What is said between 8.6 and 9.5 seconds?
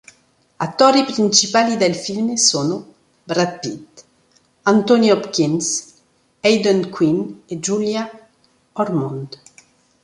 Ormond.